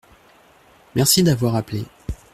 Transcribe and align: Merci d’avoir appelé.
Merci 0.95 1.21
d’avoir 1.21 1.55
appelé. 1.55 1.85